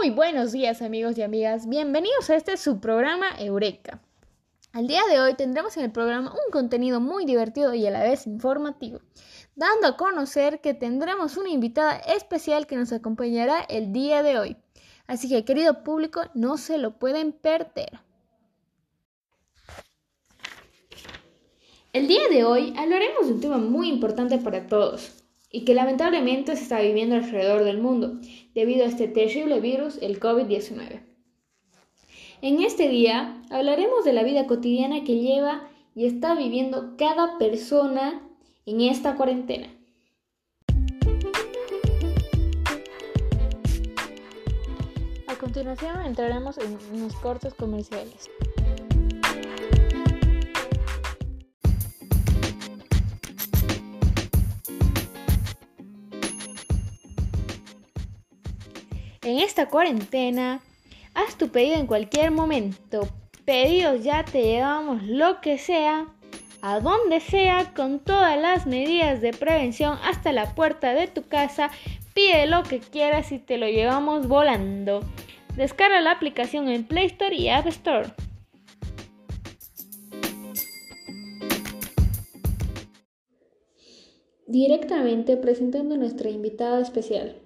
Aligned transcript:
Muy 0.00 0.08
buenos 0.08 0.52
días 0.52 0.80
amigos 0.80 1.18
y 1.18 1.22
amigas, 1.22 1.68
bienvenidos 1.68 2.30
a 2.30 2.34
este 2.34 2.56
subprograma 2.56 3.38
Eureka. 3.38 4.00
Al 4.72 4.86
día 4.86 5.02
de 5.10 5.20
hoy 5.20 5.34
tendremos 5.34 5.76
en 5.76 5.84
el 5.84 5.92
programa 5.92 6.32
un 6.32 6.50
contenido 6.50 7.00
muy 7.00 7.26
divertido 7.26 7.74
y 7.74 7.86
a 7.86 7.90
la 7.90 8.02
vez 8.02 8.26
informativo, 8.26 9.00
dando 9.56 9.88
a 9.88 9.98
conocer 9.98 10.62
que 10.62 10.72
tendremos 10.72 11.36
una 11.36 11.50
invitada 11.50 11.98
especial 11.98 12.66
que 12.66 12.76
nos 12.76 12.94
acompañará 12.94 13.60
el 13.68 13.92
día 13.92 14.22
de 14.22 14.38
hoy. 14.38 14.56
Así 15.06 15.28
que 15.28 15.44
querido 15.44 15.84
público, 15.84 16.22
no 16.32 16.56
se 16.56 16.78
lo 16.78 16.92
pueden 16.98 17.32
perder. 17.32 18.00
El 21.92 22.08
día 22.08 22.26
de 22.30 22.44
hoy 22.44 22.72
hablaremos 22.78 23.26
de 23.26 23.34
un 23.34 23.40
tema 23.42 23.58
muy 23.58 23.90
importante 23.90 24.38
para 24.38 24.66
todos, 24.66 25.12
y 25.50 25.64
que 25.64 25.74
lamentablemente 25.74 26.56
se 26.56 26.62
está 26.62 26.80
viviendo 26.80 27.16
alrededor 27.16 27.64
del 27.64 27.78
mundo 27.78 28.20
debido 28.54 28.84
a 28.84 28.88
este 28.88 29.08
terrible 29.08 29.60
virus, 29.60 29.98
el 30.00 30.20
COVID-19. 30.20 31.02
En 32.42 32.62
este 32.62 32.88
día 32.88 33.42
hablaremos 33.50 34.04
de 34.04 34.12
la 34.12 34.22
vida 34.22 34.46
cotidiana 34.46 35.04
que 35.04 35.18
lleva 35.18 35.68
y 35.94 36.06
está 36.06 36.34
viviendo 36.34 36.94
cada 36.96 37.36
persona 37.38 38.22
en 38.64 38.80
esta 38.80 39.16
cuarentena. 39.16 39.68
A 45.26 45.34
continuación 45.34 46.06
entraremos 46.06 46.58
en 46.58 46.78
unos 46.94 47.14
cortes 47.16 47.54
comerciales. 47.54 48.30
En 59.22 59.38
esta 59.38 59.68
cuarentena, 59.68 60.62
haz 61.12 61.36
tu 61.36 61.50
pedido 61.50 61.76
en 61.76 61.86
cualquier 61.86 62.30
momento. 62.30 63.06
Pedidos 63.44 64.02
ya 64.02 64.24
te 64.24 64.42
llevamos 64.42 65.02
lo 65.02 65.42
que 65.42 65.58
sea, 65.58 66.06
a 66.62 66.80
donde 66.80 67.20
sea, 67.20 67.74
con 67.76 67.98
todas 67.98 68.40
las 68.40 68.66
medidas 68.66 69.20
de 69.20 69.34
prevención 69.34 69.98
hasta 70.04 70.32
la 70.32 70.54
puerta 70.54 70.94
de 70.94 71.06
tu 71.06 71.28
casa. 71.28 71.70
Pide 72.14 72.46
lo 72.46 72.62
que 72.62 72.78
quieras 72.78 73.30
y 73.30 73.38
te 73.38 73.58
lo 73.58 73.66
llevamos 73.66 74.26
volando. 74.26 75.02
Descarga 75.54 76.00
la 76.00 76.12
aplicación 76.12 76.70
en 76.70 76.84
Play 76.84 77.08
Store 77.08 77.36
y 77.36 77.50
App 77.50 77.66
Store. 77.66 78.08
Directamente 84.46 85.36
presentando 85.36 85.96
a 85.96 85.98
nuestra 85.98 86.30
invitada 86.30 86.80
especial 86.80 87.36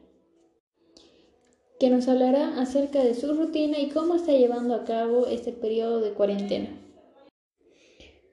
que 1.78 1.90
nos 1.90 2.08
hablará 2.08 2.60
acerca 2.60 3.02
de 3.02 3.14
su 3.14 3.34
rutina 3.34 3.78
y 3.78 3.90
cómo 3.90 4.14
está 4.14 4.32
llevando 4.32 4.74
a 4.74 4.84
cabo 4.84 5.26
este 5.26 5.52
periodo 5.52 6.00
de 6.00 6.12
cuarentena. 6.12 6.70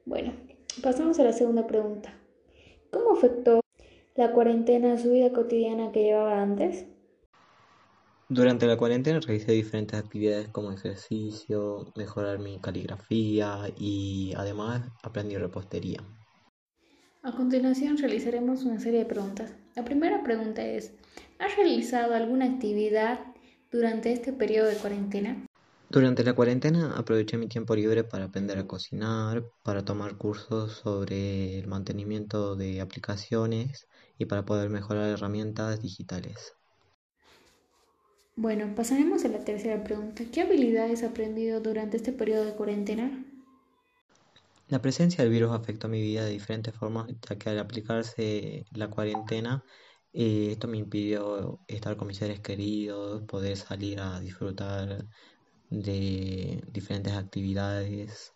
Bueno, 0.04 0.32
pasamos 0.82 1.18
a 1.18 1.24
la 1.24 1.32
segunda 1.32 1.66
pregunta. 1.66 2.14
¿Cómo 2.90 3.12
afectó 3.12 3.60
la 4.14 4.32
cuarentena 4.32 4.92
a 4.92 4.98
su 4.98 5.10
vida 5.10 5.32
cotidiana 5.32 5.92
que 5.92 6.02
llevaba 6.02 6.40
antes? 6.40 6.86
Durante 8.28 8.66
la 8.66 8.78
cuarentena 8.78 9.20
realicé 9.20 9.52
diferentes 9.52 9.98
actividades 9.98 10.48
como 10.48 10.72
ejercicio, 10.72 11.92
mejorar 11.96 12.38
mi 12.38 12.58
caligrafía 12.60 13.70
y 13.76 14.32
además 14.36 14.88
aprendí 15.02 15.36
repostería. 15.36 16.02
A 17.22 17.32
continuación 17.32 17.98
realizaremos 17.98 18.64
una 18.64 18.80
serie 18.80 19.00
de 19.00 19.06
preguntas. 19.06 19.54
La 19.76 19.84
primera 19.84 20.22
pregunta 20.24 20.64
es, 20.64 20.94
¿has 21.42 21.56
realizado 21.56 22.14
alguna 22.14 22.44
actividad 22.46 23.18
durante 23.70 24.12
este 24.12 24.32
periodo 24.32 24.68
de 24.68 24.76
cuarentena? 24.76 25.44
Durante 25.90 26.22
la 26.24 26.34
cuarentena 26.34 26.94
aproveché 26.96 27.36
mi 27.36 27.48
tiempo 27.48 27.74
libre 27.74 28.04
para 28.04 28.26
aprender 28.26 28.58
a 28.58 28.66
cocinar, 28.66 29.44
para 29.64 29.84
tomar 29.84 30.16
cursos 30.16 30.72
sobre 30.72 31.58
el 31.58 31.66
mantenimiento 31.66 32.54
de 32.54 32.80
aplicaciones 32.80 33.88
y 34.18 34.26
para 34.26 34.44
poder 34.44 34.70
mejorar 34.70 35.10
herramientas 35.10 35.82
digitales. 35.82 36.54
Bueno, 38.36 38.74
pasaremos 38.74 39.24
a 39.24 39.28
la 39.28 39.44
tercera 39.44 39.82
pregunta. 39.84 40.22
¿Qué 40.32 40.42
habilidades 40.42 41.02
has 41.02 41.10
aprendido 41.10 41.60
durante 41.60 41.98
este 41.98 42.12
periodo 42.12 42.44
de 42.46 42.54
cuarentena? 42.54 43.26
La 44.68 44.80
presencia 44.80 45.22
del 45.22 45.32
virus 45.32 45.52
afectó 45.52 45.88
mi 45.88 46.00
vida 46.00 46.24
de 46.24 46.30
diferentes 46.30 46.74
formas, 46.74 47.08
ya 47.28 47.36
que 47.36 47.50
al 47.50 47.58
aplicarse 47.58 48.64
la 48.72 48.88
cuarentena 48.88 49.62
eh, 50.12 50.52
esto 50.52 50.68
me 50.68 50.78
impidió 50.78 51.60
estar 51.68 51.96
con 51.96 52.08
mis 52.08 52.18
seres 52.18 52.40
queridos, 52.40 53.22
poder 53.22 53.56
salir 53.56 54.00
a 54.00 54.20
disfrutar 54.20 55.06
de 55.70 56.62
diferentes 56.70 57.14
actividades 57.14 58.34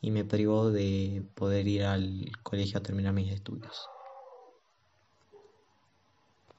y 0.00 0.10
me 0.10 0.24
privó 0.24 0.70
de 0.70 1.24
poder 1.34 1.68
ir 1.68 1.84
al 1.84 2.30
colegio 2.42 2.78
a 2.78 2.82
terminar 2.82 3.12
mis 3.14 3.32
estudios. 3.32 3.88